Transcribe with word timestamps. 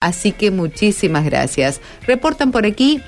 Así 0.00 0.32
que 0.32 0.50
muchísimas 0.50 1.24
gracias. 1.26 1.80
Reportan 2.06 2.52
por 2.52 2.64
aquí 2.64 3.02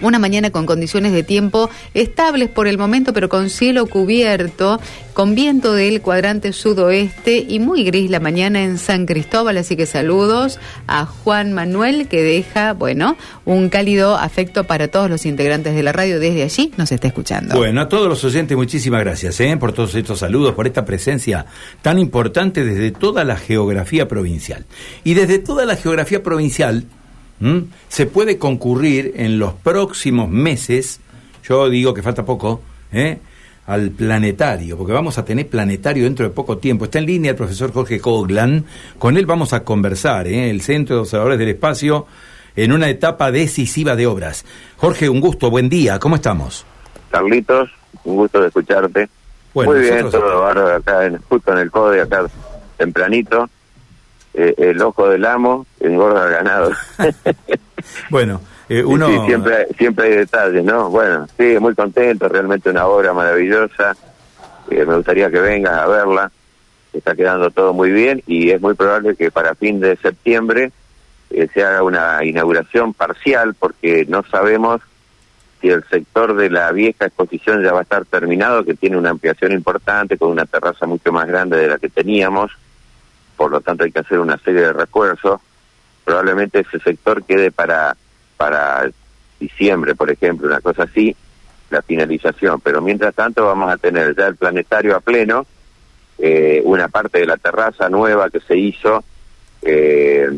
una 0.00 0.18
mañana 0.18 0.50
con 0.50 0.66
condiciones 0.66 1.12
de 1.12 1.22
tiempo 1.22 1.70
estables 1.94 2.48
por 2.48 2.68
el 2.68 2.78
momento, 2.78 3.12
pero 3.12 3.28
con 3.28 3.50
cielo 3.50 3.86
cubierto, 3.86 4.80
con 5.14 5.34
viento 5.34 5.72
del 5.72 6.02
cuadrante 6.02 6.52
sudoeste 6.52 7.44
y 7.48 7.58
muy 7.58 7.84
gris 7.84 8.10
la 8.10 8.20
mañana 8.20 8.62
en 8.62 8.78
San 8.78 9.06
Cristóbal. 9.06 9.56
Así 9.56 9.76
que 9.76 9.86
saludos 9.86 10.58
a 10.86 11.06
Juan 11.06 11.52
Manuel, 11.52 12.08
que 12.08 12.22
deja, 12.22 12.74
bueno, 12.74 13.16
un 13.44 13.68
cálido 13.68 14.16
afecto 14.16 14.64
para 14.64 14.88
todos 14.88 15.08
los 15.08 15.24
integrantes 15.24 15.74
de 15.74 15.82
la 15.82 15.92
radio. 15.92 16.20
Desde 16.20 16.42
allí 16.42 16.72
nos 16.76 16.92
está 16.92 17.08
escuchando. 17.08 17.56
Bueno, 17.56 17.80
a 17.80 17.88
todos 17.88 18.08
los 18.08 18.22
oyentes, 18.24 18.56
muchísimas 18.56 19.00
gracias 19.00 19.40
¿eh? 19.40 19.56
por 19.56 19.72
todos 19.72 19.94
estos 19.94 20.18
saludos, 20.18 20.54
por 20.54 20.66
esta 20.66 20.84
presencia 20.84 21.46
tan 21.82 21.98
importante 21.98 22.64
desde 22.64 22.90
toda 22.90 23.24
la 23.24 23.36
geografía 23.36 24.08
provincial. 24.08 24.66
Y 25.04 25.14
desde 25.14 25.38
toda 25.38 25.64
la 25.64 25.76
geografía 25.76 26.22
provincial 26.22 26.84
se 27.88 28.06
puede 28.06 28.38
concurrir 28.38 29.12
en 29.16 29.38
los 29.38 29.52
próximos 29.54 30.28
meses, 30.28 31.00
yo 31.44 31.68
digo 31.68 31.94
que 31.94 32.02
falta 32.02 32.24
poco, 32.24 32.62
¿eh? 32.92 33.18
al 33.66 33.90
planetario, 33.90 34.76
porque 34.76 34.92
vamos 34.92 35.18
a 35.18 35.24
tener 35.24 35.48
planetario 35.48 36.04
dentro 36.04 36.24
de 36.24 36.30
poco 36.30 36.58
tiempo. 36.58 36.84
Está 36.84 36.98
en 36.98 37.06
línea 37.06 37.32
el 37.32 37.36
profesor 37.36 37.72
Jorge 37.72 38.00
Coglan, 38.00 38.64
con 38.98 39.16
él 39.16 39.26
vamos 39.26 39.52
a 39.52 39.64
conversar, 39.64 40.26
¿eh? 40.28 40.50
el 40.50 40.60
Centro 40.60 40.96
de 40.96 41.02
Observadores 41.02 41.38
del 41.38 41.48
Espacio, 41.48 42.06
en 42.54 42.72
una 42.72 42.88
etapa 42.88 43.30
decisiva 43.30 43.96
de 43.96 44.06
obras. 44.06 44.44
Jorge, 44.76 45.08
un 45.08 45.20
gusto, 45.20 45.50
buen 45.50 45.68
día, 45.68 45.98
¿cómo 45.98 46.16
estamos? 46.16 46.64
Carlitos, 47.10 47.70
un 48.04 48.16
gusto 48.16 48.40
de 48.40 48.48
escucharte. 48.48 49.08
Muy 49.52 49.80
bien, 49.80 50.10
todo 50.10 50.46
acá, 50.46 51.06
en, 51.06 51.18
justo 51.28 51.52
en 51.52 51.58
el 51.58 51.70
CODE, 51.70 52.02
acá 52.02 52.26
tempranito. 52.76 53.48
Eh, 54.38 54.54
el 54.58 54.82
ojo 54.82 55.08
del 55.08 55.24
amo 55.24 55.66
engorda 55.80 56.24
al 56.24 56.30
ganado. 56.30 56.72
bueno, 58.10 58.42
eh, 58.68 58.84
uno... 58.84 59.24
siempre, 59.24 59.66
siempre 59.78 60.08
hay 60.08 60.16
detalles, 60.16 60.62
¿no? 60.62 60.90
Bueno, 60.90 61.26
sí, 61.38 61.56
muy 61.58 61.74
contento, 61.74 62.28
realmente 62.28 62.68
una 62.68 62.86
obra 62.86 63.14
maravillosa. 63.14 63.96
Eh, 64.70 64.84
me 64.84 64.96
gustaría 64.96 65.30
que 65.30 65.40
vengas 65.40 65.72
a 65.72 65.86
verla. 65.86 66.30
Está 66.92 67.14
quedando 67.14 67.50
todo 67.50 67.72
muy 67.72 67.90
bien 67.90 68.22
y 68.26 68.50
es 68.50 68.60
muy 68.60 68.74
probable 68.74 69.16
que 69.16 69.30
para 69.30 69.54
fin 69.54 69.80
de 69.80 69.96
septiembre 69.96 70.70
se 71.52 71.64
haga 71.64 71.82
una 71.82 72.22
inauguración 72.22 72.92
parcial 72.92 73.54
porque 73.54 74.04
no 74.06 74.22
sabemos 74.22 74.82
si 75.60 75.68
el 75.68 75.82
sector 75.84 76.36
de 76.36 76.50
la 76.50 76.72
vieja 76.72 77.06
exposición 77.06 77.62
ya 77.62 77.72
va 77.72 77.80
a 77.80 77.82
estar 77.82 78.04
terminado, 78.04 78.64
que 78.64 78.74
tiene 78.74 78.98
una 78.98 79.10
ampliación 79.10 79.52
importante 79.52 80.18
con 80.18 80.30
una 80.30 80.44
terraza 80.44 80.86
mucho 80.86 81.10
más 81.10 81.26
grande 81.26 81.56
de 81.56 81.68
la 81.68 81.78
que 81.78 81.88
teníamos 81.88 82.52
por 83.36 83.50
lo 83.50 83.60
tanto 83.60 83.84
hay 83.84 83.92
que 83.92 84.00
hacer 84.00 84.18
una 84.18 84.38
serie 84.38 84.62
de 84.62 84.72
refuerzos. 84.72 85.40
Probablemente 86.04 86.60
ese 86.60 86.78
sector 86.78 87.22
quede 87.24 87.50
para, 87.50 87.96
para 88.36 88.88
diciembre, 89.38 89.94
por 89.94 90.10
ejemplo, 90.10 90.46
una 90.46 90.60
cosa 90.60 90.84
así, 90.84 91.14
la 91.70 91.82
finalización. 91.82 92.60
Pero 92.60 92.80
mientras 92.80 93.14
tanto 93.14 93.46
vamos 93.46 93.70
a 93.70 93.76
tener 93.76 94.14
ya 94.16 94.26
el 94.26 94.36
planetario 94.36 94.96
a 94.96 95.00
pleno, 95.00 95.46
eh, 96.18 96.62
una 96.64 96.88
parte 96.88 97.18
de 97.18 97.26
la 97.26 97.36
terraza 97.36 97.88
nueva 97.88 98.30
que 98.30 98.40
se 98.40 98.56
hizo 98.56 99.04
eh, 99.62 100.28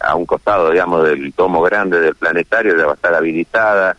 a 0.00 0.14
un 0.14 0.24
costado, 0.24 0.70
digamos, 0.70 1.04
del 1.04 1.32
tomo 1.32 1.60
grande 1.62 2.00
del 2.00 2.14
planetario, 2.14 2.76
ya 2.76 2.86
va 2.86 2.92
a 2.92 2.94
estar 2.94 3.14
habilitada, 3.14 3.96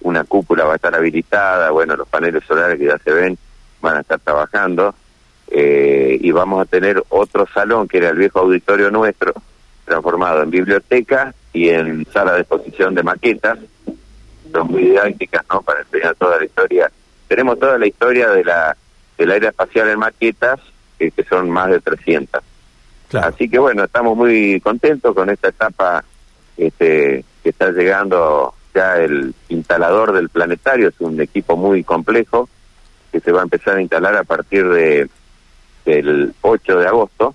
una 0.00 0.24
cúpula 0.24 0.64
va 0.64 0.74
a 0.74 0.76
estar 0.76 0.94
habilitada, 0.94 1.70
bueno, 1.70 1.96
los 1.96 2.06
paneles 2.08 2.44
solares 2.44 2.78
que 2.78 2.86
ya 2.86 2.98
se 2.98 3.12
ven 3.12 3.38
van 3.80 3.96
a 3.96 4.00
estar 4.00 4.20
trabajando 4.20 4.94
eh, 5.50 6.18
y 6.20 6.30
vamos 6.30 6.60
a 6.62 6.64
tener 6.64 7.02
otro 7.08 7.46
salón 7.52 7.88
que 7.88 7.98
era 7.98 8.10
el 8.10 8.18
viejo 8.18 8.40
auditorio 8.40 8.90
nuestro, 8.90 9.32
transformado 9.84 10.42
en 10.42 10.50
biblioteca 10.50 11.34
y 11.52 11.68
en 11.70 12.06
sala 12.12 12.34
de 12.34 12.40
exposición 12.40 12.94
de 12.94 13.02
maquetas. 13.02 13.58
Son 14.52 14.66
muy 14.68 14.82
didácticas, 14.82 15.44
¿no? 15.50 15.62
Para 15.62 15.80
enseñar 15.80 16.14
toda 16.16 16.38
la 16.38 16.44
historia. 16.44 16.90
Tenemos 17.26 17.58
toda 17.58 17.78
la 17.78 17.86
historia 17.86 18.28
de 18.30 18.44
la 18.44 18.76
del 19.16 19.32
aire 19.32 19.48
espacial 19.48 19.88
en 19.88 19.98
maquetas, 19.98 20.60
que 20.98 21.12
son 21.28 21.50
más 21.50 21.70
de 21.70 21.80
300. 21.80 22.40
Así 23.14 23.48
que 23.48 23.58
bueno, 23.58 23.84
estamos 23.84 24.16
muy 24.16 24.60
contentos 24.60 25.14
con 25.14 25.28
esta 25.28 25.48
etapa 25.48 26.04
este, 26.56 27.24
que 27.42 27.48
está 27.48 27.70
llegando 27.70 28.54
ya 28.74 28.98
el 28.98 29.34
instalador 29.48 30.12
del 30.12 30.28
planetario, 30.28 30.88
es 30.88 31.00
un 31.00 31.20
equipo 31.20 31.56
muy 31.56 31.82
complejo 31.82 32.48
que 33.10 33.20
se 33.20 33.32
va 33.32 33.40
a 33.40 33.44
empezar 33.44 33.76
a 33.76 33.80
instalar 33.80 34.14
a 34.16 34.24
partir 34.24 34.68
de 34.68 35.08
el 35.88 36.34
8 36.42 36.78
de 36.78 36.86
agosto. 36.86 37.34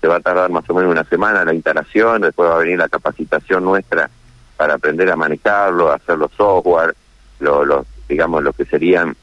Se 0.00 0.06
va 0.06 0.16
a 0.16 0.20
tardar 0.20 0.50
más 0.50 0.68
o 0.68 0.74
menos 0.74 0.92
una 0.92 1.04
semana 1.04 1.44
la 1.44 1.54
instalación, 1.54 2.22
después 2.22 2.50
va 2.50 2.56
a 2.56 2.58
venir 2.58 2.78
la 2.78 2.88
capacitación 2.88 3.64
nuestra 3.64 4.10
para 4.56 4.74
aprender 4.74 5.10
a 5.10 5.16
manejarlo, 5.16 5.90
hacer 5.90 6.18
los 6.18 6.30
software, 6.32 6.94
los, 7.40 7.86
digamos, 8.08 8.42
lo 8.42 8.52
que 8.52 8.64
serían 8.66 9.16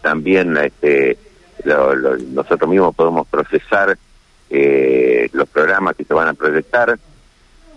también 0.00 0.56
este, 0.56 1.16
nosotros 1.64 2.68
mismos 2.68 2.94
podemos 2.94 3.26
procesar 3.28 3.96
eh, 4.50 5.28
los 5.32 5.48
programas 5.48 5.96
que 5.96 6.04
se 6.04 6.14
van 6.14 6.28
a 6.28 6.34
proyectar. 6.34 6.98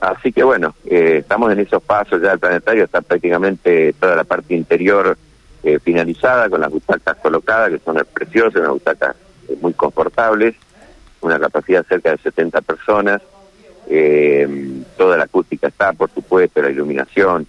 Así 0.02 0.32
que 0.32 0.44
bueno, 0.44 0.76
eh, 0.86 1.18
estamos 1.20 1.52
en 1.52 1.60
esos 1.60 1.82
pasos 1.82 2.22
ya 2.22 2.30
del 2.30 2.40
planetario, 2.40 2.84
está 2.84 3.02
prácticamente 3.02 3.94
toda 3.94 4.16
la 4.16 4.24
parte 4.24 4.54
interior 4.54 5.18
eh, 5.64 5.80
finalizada 5.80 6.50
con 6.50 6.62
las 6.62 6.72
butacas 6.72 7.18
colocadas, 7.18 7.72
que 7.72 7.80
son 7.80 8.06
preciosas, 8.14 8.56
unas 8.56 8.72
butacas 8.72 9.16
muy 9.62 9.74
confortables, 9.74 10.56
una 11.22 11.40
capacidad 11.40 11.84
de 11.84 11.88
cerca 11.88 12.12
de 12.12 12.18
70 12.18 12.62
personas, 12.62 13.22
eh, 13.88 14.48
toda 14.98 15.18
la 15.18 15.26
acústica 15.26 15.68
está, 15.68 15.94
por 15.94 16.10
supuesto, 16.12 16.62
la 16.62 16.70
iluminación. 16.70 17.48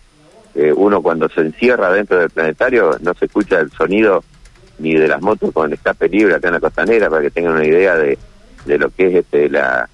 Eh, 0.55 0.73
uno 0.73 1.03
cuando 1.03 1.29
se 1.29 1.43
encierra 1.43 1.93
dentro 1.93 2.19
del 2.19 2.31
planetario 2.31 2.97
no 3.01 3.13
se 3.15 3.27
escucha 3.27 3.61
el 3.61 3.71
sonido 3.71 4.25
ni 4.79 4.95
de 4.95 5.09
las 5.09 5.21
motos 5.21 5.53
con 5.53 5.73
escape 5.73 6.09
libre 6.09 6.35
acá 6.35 6.49
en 6.49 6.55
la 6.55 6.61
costanera, 6.61 7.09
para 7.09 7.23
que 7.23 7.31
tengan 7.31 7.55
una 7.55 7.67
idea 7.67 7.97
de, 7.97 8.19
de 8.65 8.79
lo 8.79 8.91
que 8.91 9.09
es 9.09 9.15
este 9.17 9.49
la 9.49 9.89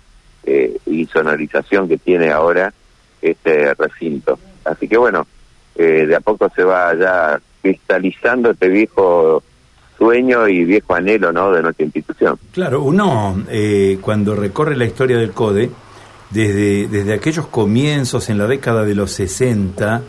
eh, 0.45 0.77
insonorización 0.87 1.89
que 1.89 1.99
tiene 1.99 2.31
ahora 2.31 2.73
este 3.21 3.75
recinto. 3.75 4.39
Así 4.65 4.89
que 4.89 4.97
bueno, 4.97 5.27
eh, 5.77 6.07
de 6.07 6.17
a 6.17 6.21
poco 6.21 6.51
se 6.55 6.65
va 6.65 6.95
ya 6.95 7.41
cristalizando 7.61 8.51
este 8.51 8.69
viejo 8.69 9.43
sueño 10.03 10.49
y 10.49 10.65
viejo 10.65 10.95
anhelo 10.95 11.33
¿no? 11.33 11.53
de 11.53 11.63
nuestra 11.63 11.85
institución. 11.85 12.37
Claro, 12.53 12.83
uno 12.83 13.43
eh, 13.49 13.99
cuando 14.01 14.35
recorre 14.35 14.77
la 14.77 14.85
historia 14.85 15.17
del 15.17 15.31
CODE, 15.31 15.71
desde, 16.31 16.89
desde 16.89 17.15
aquellos 17.15 17.47
comienzos 17.47 18.29
en 18.29 18.39
la 18.39 18.47
década 18.47 18.85
de 18.85 18.95
los 18.95 19.13
60 19.13 20.03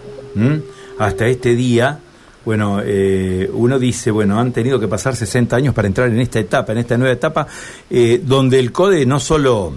hasta 0.97 1.27
este 1.27 1.53
día, 1.53 1.99
bueno, 2.43 2.81
eh, 2.83 3.49
uno 3.53 3.77
dice, 3.77 4.09
bueno, 4.09 4.39
han 4.39 4.51
tenido 4.51 4.79
que 4.79 4.87
pasar 4.87 5.15
60 5.15 5.55
años 5.55 5.75
para 5.75 5.87
entrar 5.87 6.09
en 6.09 6.19
esta 6.19 6.39
etapa, 6.39 6.71
en 6.71 6.79
esta 6.79 6.97
nueva 6.97 7.13
etapa, 7.13 7.47
eh, 7.89 8.19
donde 8.23 8.59
el 8.59 8.71
CODE 8.71 9.05
no 9.05 9.19
solo 9.19 9.73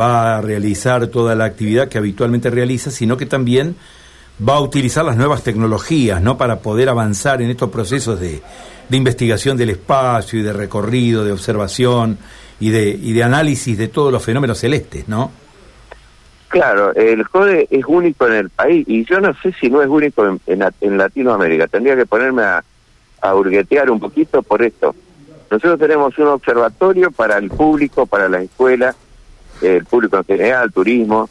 va 0.00 0.38
a 0.38 0.40
realizar 0.40 1.06
toda 1.08 1.34
la 1.34 1.44
actividad 1.44 1.88
que 1.88 1.98
habitualmente 1.98 2.50
realiza, 2.50 2.90
sino 2.90 3.16
que 3.16 3.26
también 3.26 3.76
va 4.40 4.56
a 4.56 4.60
utilizar 4.60 5.04
las 5.04 5.16
nuevas 5.16 5.42
tecnologías, 5.42 6.20
¿no? 6.20 6.36
Para 6.36 6.58
poder 6.60 6.88
avanzar 6.88 7.40
en 7.40 7.50
estos 7.50 7.70
procesos 7.70 8.18
de, 8.20 8.42
de 8.88 8.96
investigación 8.96 9.56
del 9.56 9.70
espacio 9.70 10.40
y 10.40 10.42
de 10.42 10.52
recorrido, 10.52 11.24
de 11.24 11.32
observación 11.32 12.18
y 12.60 12.70
de, 12.70 12.88
y 12.88 13.12
de 13.12 13.22
análisis 13.22 13.76
de 13.76 13.88
todos 13.88 14.12
los 14.12 14.22
fenómenos 14.22 14.58
celestes, 14.58 15.08
¿no? 15.08 15.30
Claro, 16.48 16.94
el 16.94 17.28
CODE 17.28 17.66
es 17.70 17.84
único 17.86 18.28
en 18.28 18.34
el 18.34 18.50
país 18.50 18.84
y 18.88 19.04
yo 19.04 19.20
no 19.20 19.34
sé 19.42 19.52
si 19.60 19.68
no 19.68 19.82
es 19.82 19.88
único 19.88 20.24
en, 20.24 20.40
en, 20.80 20.98
Latinoamérica. 20.98 21.66
Tendría 21.66 21.96
que 21.96 22.06
ponerme 22.06 22.42
a, 22.42 22.62
a 23.22 23.34
hurguetear 23.34 23.90
un 23.90 23.98
poquito 23.98 24.40
por 24.42 24.62
esto. 24.62 24.94
Nosotros 25.50 25.80
tenemos 25.80 26.16
un 26.18 26.28
observatorio 26.28 27.10
para 27.10 27.38
el 27.38 27.50
público, 27.50 28.06
para 28.06 28.28
la 28.28 28.40
escuela, 28.40 28.94
el 29.62 29.84
público 29.84 30.18
en 30.18 30.24
general, 30.24 30.72
turismo, 30.72 31.28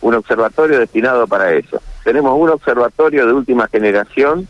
un 0.00 0.14
observatorio 0.14 0.78
destinado 0.78 1.26
para 1.26 1.52
eso. 1.52 1.80
Tenemos 2.04 2.38
un 2.38 2.50
observatorio 2.50 3.26
de 3.26 3.32
última 3.32 3.68
generación 3.68 4.48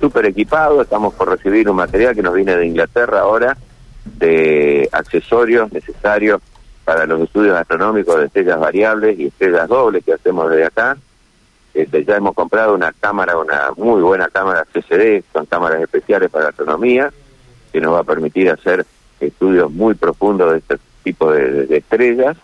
súper 0.00 0.26
equipado, 0.26 0.82
estamos 0.82 1.14
por 1.14 1.28
recibir 1.28 1.68
un 1.68 1.76
material 1.76 2.14
que 2.14 2.22
nos 2.22 2.34
viene 2.34 2.56
de 2.56 2.66
Inglaterra 2.66 3.20
ahora, 3.20 3.56
de 4.04 4.88
accesorios 4.92 5.72
necesarios 5.72 6.40
para 6.84 7.06
los 7.06 7.20
estudios 7.20 7.56
astronómicos 7.56 8.18
de 8.18 8.26
estrellas 8.26 8.58
variables 8.58 9.18
y 9.18 9.26
estrellas 9.26 9.68
dobles 9.68 10.04
que 10.04 10.14
hacemos 10.14 10.50
desde 10.50 10.66
acá. 10.66 10.96
Este, 11.74 12.04
ya 12.04 12.16
hemos 12.16 12.34
comprado 12.34 12.74
una 12.74 12.92
cámara, 12.92 13.38
una 13.38 13.70
muy 13.76 14.02
buena 14.02 14.28
cámara 14.28 14.66
CCD, 14.72 15.22
son 15.32 15.46
cámaras 15.46 15.80
especiales 15.80 16.30
para 16.30 16.48
astronomía, 16.48 17.12
que 17.72 17.80
nos 17.80 17.94
va 17.94 18.00
a 18.00 18.04
permitir 18.04 18.50
hacer 18.50 18.84
estudios 19.20 19.70
muy 19.70 19.94
profundos 19.94 20.52
de 20.52 20.58
este 20.58 20.76
tipo 21.02 21.32
de, 21.32 21.76
estrellas, 21.76 22.36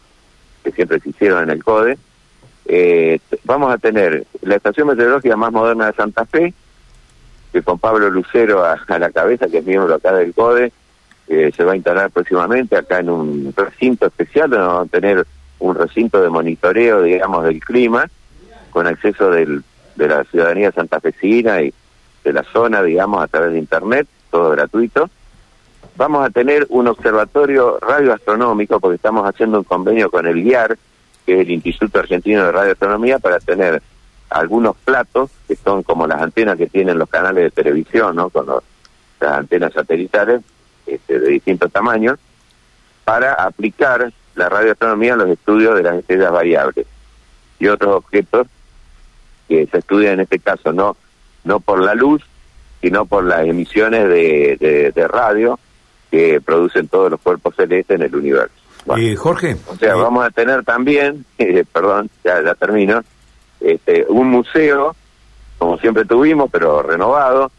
que 0.65 0.73
siempre 0.73 1.01
se 1.01 1.11
hicieron 1.11 1.43
en 1.43 1.51
el 1.51 1.65
CODE. 1.65 1.99
Eh, 2.69 3.19
vamos 3.45 3.73
a 3.73 3.79
tener 3.79 4.27
la 4.43 4.57
estación 4.57 4.89
meteorológica 4.89 5.37
más 5.37 5.51
moderna 5.51 5.87
de 5.87 5.95
Santa 5.95 6.27
Fe, 6.27 6.53
que 7.53 7.63
con 7.63 7.79
Pablo 7.79 8.11
Lucero 8.11 8.63
a, 8.65 8.79
la 8.99 9.11
cabeza, 9.11 9.49
que 9.49 9.59
es 9.59 9.67
miembro 9.67 9.95
acá 9.95 10.13
del 10.13 10.35
CODE, 10.35 10.73
se 11.27 11.65
va 11.65 11.73
a 11.73 11.77
instalar 11.77 12.11
próximamente 12.11 12.77
acá 12.77 13.01
en 13.01 13.11
un 13.11 13.55
recinto 13.55 14.07
especial 14.07 14.49
donde 14.49 14.67
vamos 14.67 14.87
a 14.87 14.91
tener 14.91 15.27
un 15.59 15.75
recinto 15.75 16.23
de 16.23 16.31
monitoreo, 16.31 17.03
digamos, 17.03 17.45
del 17.45 17.61
clima, 17.61 18.07
con 18.71 18.87
acceso 18.87 19.31
de 19.31 19.63
la 19.97 20.25
ciudadanía 20.25 20.73
santafesina 20.73 21.63
y 21.63 21.73
de 22.25 22.33
la 22.33 22.45
zona, 22.45 22.83
digamos, 22.83 23.23
a 23.23 23.27
través 23.27 23.53
de 23.53 23.59
Internet, 23.59 24.07
todo 24.31 24.51
gratuito. 24.51 25.11
Vamos 25.97 26.25
a 26.25 26.31
tener 26.31 26.67
un 26.69 26.87
observatorio 26.87 27.79
radioastronómico, 27.81 28.79
porque 28.79 28.97
estamos 28.97 29.27
haciendo 29.27 29.59
un 29.59 29.65
convenio 29.65 30.11
con 30.11 30.27
el 30.27 30.39
IAR, 30.39 30.79
que 31.29 31.35
es 31.35 31.41
el 31.41 31.51
Instituto 31.51 31.99
Argentino 31.99 32.43
de 32.43 32.53
Radioastronomía, 32.53 33.19
para 33.19 33.39
tener 33.39 33.83
algunos 34.31 34.77
platos, 34.79 35.31
que 35.47 35.57
son 35.57 35.83
como 35.83 36.07
las 36.07 36.23
antenas 36.23 36.57
que 36.57 36.69
tienen 36.69 36.99
los 36.99 37.11
canales 37.11 37.45
de 37.45 37.51
televisión, 37.51 38.17
¿no? 38.17 38.31
Con 38.31 38.47
las 38.47 39.33
antenas 39.33 39.75
satelitales 39.75 40.41
este, 40.87 41.19
de 41.19 41.29
distintos 41.29 41.71
tamaños, 41.71 42.19
para 43.05 43.35
aplicar 43.35 44.11
la 44.37 44.49
radioastronomía 44.49 45.13
en 45.13 45.19
los 45.19 45.29
estudios 45.29 45.77
de 45.77 45.83
las 45.83 45.97
estrellas 45.97 46.33
variables 46.33 46.87
y 47.59 47.69
otros 47.69 47.97
objetos 47.97 48.47
que 49.49 49.67
se 49.67 49.79
estudian 49.79 50.15
en 50.15 50.21
este 50.21 50.39
caso 50.39 50.73
no 50.73 50.97
no 51.45 51.61
por 51.61 51.83
la 51.83 51.95
luz, 51.95 52.23
sino 52.81 53.05
por 53.05 53.25
las 53.25 53.47
emisiones 53.47 54.09
de, 54.09 54.93
de, 54.95 55.09
radio 55.09 55.59
que 56.11 56.41
producen 56.41 56.89
todos 56.89 57.11
los 57.11 57.21
cuerpos 57.21 57.55
celestes 57.55 57.97
en 57.97 58.03
el 58.03 58.17
universo. 58.17 58.55
Eh, 58.97 59.17
Jorge. 59.17 59.57
O 59.67 59.77
sea, 59.77 59.93
eh, 59.93 59.97
vamos 59.97 60.25
a 60.25 60.31
tener 60.31 60.65
también, 60.65 61.25
eh, 61.39 61.65
perdón, 61.71 62.11
ya, 62.25 62.43
ya 62.43 62.55
termino, 62.55 63.03
este, 63.61 64.07
un 64.09 64.31
museo, 64.31 64.95
como 65.59 65.79
siempre 65.79 66.05
tuvimos, 66.05 66.51
pero 66.51 66.83
renovado, 66.83 67.51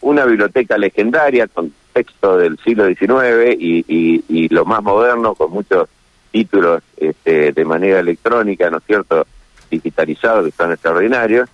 una 0.00 0.24
biblioteca 0.24 0.76
legendaria 0.78 1.46
con 1.48 1.72
texto 1.92 2.36
del 2.36 2.58
siglo 2.58 2.86
XIX 2.86 3.56
y, 3.58 3.84
y, 3.88 4.24
y 4.28 4.48
lo 4.48 4.64
más 4.64 4.82
moderno, 4.82 5.34
con 5.34 5.50
muchos 5.50 5.88
títulos 6.30 6.82
este, 6.96 7.52
de 7.52 7.64
manera 7.64 8.00
electrónica, 8.00 8.70
¿no 8.70 8.78
es 8.78 8.84
cierto?, 8.84 9.26
digitalizados 9.70 10.46
que 10.46 10.52
son 10.52 10.72
extraordinarios, 10.72 11.48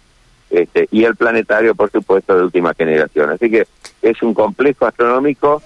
este, 0.51 0.89
y 0.91 1.05
el 1.05 1.17
planetario, 1.17 1.75
por 1.75 1.91
supuesto, 1.91 2.37
de 2.37 2.45
última 2.45 2.75
generación. 2.75 3.31
Así 3.31 3.51
que 3.51 3.67
es 4.03 4.23
un 4.23 4.35
complejo 4.35 4.87
astronómico 4.87 5.63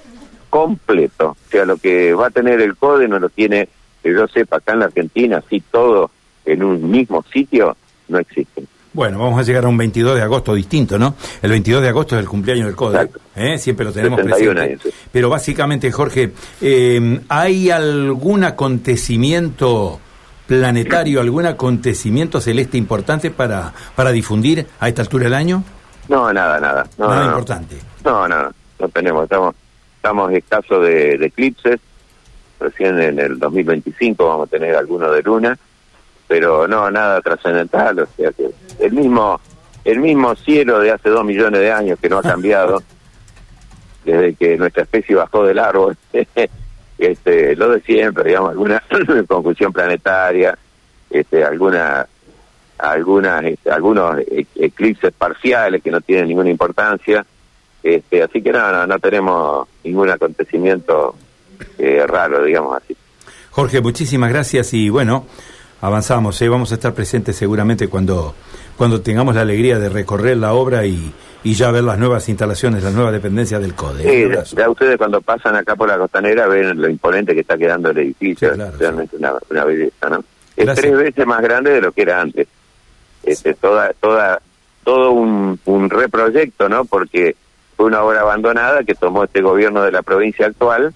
completo. 0.49 1.31
O 1.31 1.51
sea, 1.51 1.65
lo 1.65 1.77
que 1.77 2.13
va 2.15 2.29
a 2.29 2.31
tener 2.31 2.61
el 2.61 2.77
CODE 2.77 3.09
no 3.09 3.19
lo 3.19 3.29
tiene, 3.29 3.69
que 4.03 4.13
yo 4.13 4.27
sepa, 4.29 4.57
acá 4.57 4.73
en 4.73 4.81
la 4.81 4.87
Argentina, 4.87 5.43
así 5.45 5.63
todo 5.71 6.11
en 6.45 6.63
un 6.63 6.91
mismo 6.91 7.25
sitio, 7.33 7.77
no 8.09 8.19
existe. 8.19 8.65
Bueno, 8.93 9.19
vamos 9.19 9.39
a 9.39 9.43
llegar 9.43 9.65
a 9.65 9.69
un 9.69 9.77
22 9.77 10.17
de 10.17 10.23
agosto 10.23 10.55
distinto, 10.55 10.99
¿no? 10.99 11.15
El 11.43 11.51
22 11.51 11.83
de 11.83 11.89
agosto 11.89 12.17
es 12.17 12.23
el 12.23 12.29
cumpleaños 12.29 12.67
del 12.67 12.75
CODE, 12.75 13.11
¿eh? 13.37 13.59
siempre 13.59 13.85
lo 13.85 13.93
tenemos 13.93 14.21
presente. 14.21 14.79
Pero 15.13 15.29
básicamente, 15.29 15.93
Jorge, 15.93 16.33
eh, 16.61 17.21
¿hay 17.29 17.71
algún 17.71 18.45
acontecimiento 18.45 20.01
planetario, 20.47 21.21
algún 21.21 21.47
acontecimiento 21.47 22.41
celeste 22.41 22.79
importante 22.79 23.31
para, 23.31 23.73
para 23.95 24.11
difundir 24.11 24.67
a 24.81 24.89
esta 24.89 25.03
altura 25.03 25.25
del 25.25 25.35
año? 25.35 25.63
No, 26.09 26.33
nada, 26.33 26.59
nada. 26.59 26.87
No, 26.97 27.09
nada 27.09 27.27
importante. 27.27 27.77
No, 28.05 28.27
no, 28.27 28.51
no 28.81 28.89
tenemos. 28.89 29.25
Estamos, 29.25 29.55
estamos 29.99 30.33
escasos 30.33 30.85
de, 30.85 31.19
de 31.19 31.27
eclipses. 31.27 31.81
Recién 32.61 33.01
en 33.01 33.19
el 33.19 33.39
2025 33.39 34.27
vamos 34.27 34.47
a 34.49 34.51
tener 34.51 34.75
alguno 34.77 35.11
de 35.11 35.23
luna, 35.23 35.59
pero 36.27 36.69
no, 36.69 36.91
nada 36.91 37.21
trascendental. 37.21 38.01
O 38.01 38.07
sea 38.17 38.31
que 38.33 38.49
el 38.79 38.93
mismo, 38.93 39.41
el 39.85 39.99
mismo 39.99 40.35
cielo 40.37 40.79
de 40.79 40.93
hace 40.93 41.09
dos 41.11 41.25
millones 41.25 41.61
de 41.61 41.73
años 41.73 41.99
que 42.01 42.09
no 42.09 42.19
ha 42.19 42.23
cambiado 42.35 42.83
desde 44.05 44.35
que 44.35 44.57
nuestra 44.57 44.85
especie 44.85 45.17
bajó 45.17 45.45
del 45.45 45.59
árbol. 45.59 45.97
este, 46.99 47.57
lo 47.57 47.71
de 47.71 47.81
siempre, 47.81 48.25
digamos, 48.25 48.51
alguna 48.51 48.83
conjunción 49.29 49.73
planetaria, 49.73 50.57
este, 51.11 51.45
alguna, 51.45 52.07
algunas, 52.79 53.45
este, 53.45 53.71
algunos 53.71 54.21
e-, 54.21 54.47
eclipses 54.55 55.13
parciales 55.13 55.83
que 55.83 55.91
no 55.91 56.01
tienen 56.01 56.29
ninguna 56.29 56.51
importancia, 56.51 57.27
este, 57.83 58.23
así 58.23 58.43
que 58.43 58.53
no, 58.53 58.87
no, 58.87 58.99
tenemos 58.99 59.69
ningún 59.85 60.11
acontecimiento 60.11 61.15
eh, 61.79 62.05
raro, 62.07 62.43
digamos 62.45 62.77
así. 62.77 62.97
Jorge, 63.51 63.81
muchísimas 63.81 64.31
gracias 64.31 64.75
y 64.75 64.89
bueno, 64.89 65.27
avanzamos, 65.81 66.41
¿eh? 66.43 66.49
vamos 66.49 66.71
a 66.73 66.75
estar 66.75 66.95
presentes 66.95 67.37
seguramente 67.37 67.89
cuando, 67.89 68.35
cuando 68.77 69.01
tengamos 69.01 69.35
la 69.35 69.43
alegría 69.43 69.79
de 69.79 69.89
recorrer 69.89 70.37
la 70.37 70.53
obra 70.55 70.87
y, 70.87 71.13
y 71.45 71.55
ya 71.55 71.71
ver 71.71 71.85
las 71.85 71.99
nuevas 71.99 72.29
instalaciones, 72.29 72.83
las 72.83 72.95
nuevas 72.95 73.13
dependencias 73.13 73.61
del 73.61 73.75
CODE. 73.75 74.03
Sí, 74.03 74.55
ya, 74.57 74.69
ustedes 74.69 74.97
cuando 74.97 75.21
pasan 75.21 75.57
acá 75.57 75.77
por 75.77 75.89
la 75.89 75.99
costanera 75.99 76.47
ven 76.47 76.81
lo 76.81 76.89
imponente 76.89 77.35
que 77.35 77.41
está 77.41 77.57
quedando 77.57 77.91
el 77.91 77.99
edificio, 77.99 78.53
realmente 78.79 79.17
una, 79.17 79.35
una 79.51 79.65
belleza, 79.65 80.09
¿no? 80.11 80.25
Es 80.57 80.75
tres 80.75 80.97
veces 80.97 81.25
más 81.25 81.41
grande 81.41 81.71
de 81.71 81.81
lo 81.81 81.93
que 81.93 82.03
era 82.03 82.21
antes. 82.21 82.49
Este, 83.23 83.55
toda, 83.55 83.93
toda, 84.01 84.41
todo 84.83 85.13
un, 85.13 85.61
un 85.67 85.91
reproyecto, 85.91 86.69
¿no? 86.69 86.85
Porque 86.85 87.37
fue 87.79 87.87
una 87.87 88.03
obra 88.03 88.23
abandonada 88.23 88.83
que 88.83 88.97
tomó 88.97 89.23
este 89.23 89.41
gobierno 89.41 89.83
de 89.83 89.93
la 89.93 90.03
provincia 90.03 90.47
actual, 90.47 90.93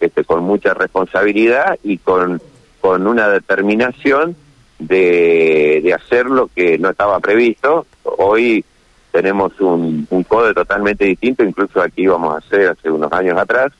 este, 0.00 0.22
con 0.22 0.42
mucha 0.42 0.74
responsabilidad 0.74 1.78
y 1.82 1.96
con, 1.96 2.42
con 2.82 3.06
una 3.06 3.26
determinación 3.30 4.36
de, 4.78 5.80
de 5.82 5.94
hacer 5.94 6.26
lo 6.26 6.48
que 6.48 6.76
no 6.76 6.90
estaba 6.90 7.18
previsto. 7.20 7.86
Hoy 8.02 8.62
tenemos 9.12 9.58
un, 9.62 10.06
un 10.10 10.22
code 10.24 10.52
totalmente 10.52 11.06
distinto, 11.06 11.42
incluso 11.42 11.80
aquí 11.80 12.06
vamos 12.06 12.34
a 12.34 12.46
hacer 12.46 12.68
hace 12.68 12.90
unos 12.90 13.10
años 13.14 13.38
atrás, 13.38 13.72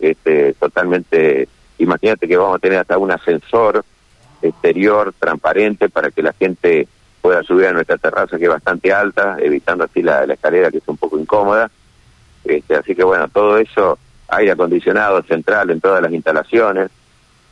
este, 0.00 0.54
totalmente, 0.54 1.48
imagínate 1.78 2.26
que 2.26 2.36
vamos 2.36 2.56
a 2.56 2.58
tener 2.58 2.80
hasta 2.80 2.98
un 2.98 3.12
ascensor 3.12 3.84
exterior 4.42 5.14
transparente 5.16 5.88
para 5.88 6.10
que 6.10 6.22
la 6.22 6.32
gente 6.32 6.88
pueda 7.28 7.42
subir 7.42 7.66
a 7.66 7.72
nuestra 7.74 7.98
terraza 7.98 8.38
que 8.38 8.44
es 8.44 8.50
bastante 8.50 8.90
alta, 8.90 9.36
evitando 9.38 9.84
así 9.84 10.02
la, 10.02 10.24
escalera 10.24 10.70
que 10.70 10.78
es 10.78 10.88
un 10.88 10.96
poco 10.96 11.18
incómoda. 11.18 11.70
Este, 12.42 12.74
así 12.74 12.94
que 12.94 13.04
bueno, 13.04 13.28
todo 13.28 13.58
eso, 13.58 13.98
aire 14.28 14.52
acondicionado 14.52 15.22
central 15.24 15.68
en 15.68 15.78
todas 15.78 16.00
las 16.00 16.10
instalaciones, 16.10 16.88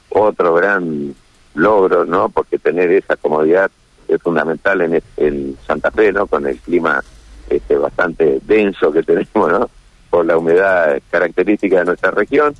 otro 0.08 0.55
gran 0.55 1.14
logro, 1.56 2.06
¿no? 2.06 2.31
Porque 2.31 2.58
tener 2.58 2.90
esa 2.90 3.17
comodidad 3.17 3.70
es 4.08 4.23
fundamental 4.23 4.81
en, 4.81 5.02
en 5.19 5.58
Santa 5.67 5.90
Fe, 5.90 6.11
¿no? 6.11 6.26
Con 6.26 6.46
el 6.46 6.56
clima 6.56 7.05
este, 7.50 7.76
bastante 7.76 8.40
denso 8.44 8.90
que 8.90 9.02
tenemos, 9.02 9.52
¿no? 9.52 9.69
Por 10.08 10.25
la 10.25 10.38
humedad 10.38 10.99
característica 11.11 11.81
de 11.81 11.84
nuestra 11.84 12.12
región. 12.12 12.55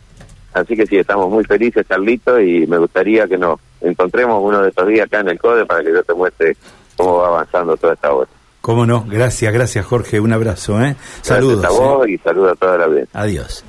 Así 0.53 0.77
que 0.77 0.87
sí, 0.87 0.99
estamos 0.99 1.31
muy 1.31 1.45
felices, 1.45 1.87
Carlito, 1.89 2.39
y 2.39 2.67
me 2.67 2.77
gustaría 2.77 3.27
que 3.27 3.39
nos 3.39 3.59
encontremos 3.81 4.43
uno 4.43 4.63
de 4.63 4.71
estos 4.71 4.89
días 4.89 5.07
acá 5.07 5.21
en 5.21 5.29
el 5.29 5.39
CODE 5.39 5.67
para 5.67 5.83
que 5.83 5.93
yo 5.93 6.03
te 6.03 6.15
muestre 6.15 6.57
cómo 6.97 7.19
va 7.19 7.29
avanzando 7.29 7.77
toda 7.77 7.95
esta 7.95 8.13
obra. 8.13 8.29
Cómo 8.61 8.85
no, 8.85 9.05
gracias, 9.07 9.53
gracias 9.55 9.87
Jorge, 9.87 10.19
un 10.19 10.33
abrazo, 10.33 10.83
¿eh? 10.83 10.97
Saludos. 11.23 11.65
a 11.65 11.69
vos 11.69 12.07
¿eh? 12.07 12.11
y 12.11 12.19
saludos 12.19 12.53
a 12.53 12.55
toda 12.57 12.79
la 12.79 12.85
audiencia. 12.87 13.21
Adiós. 13.21 13.65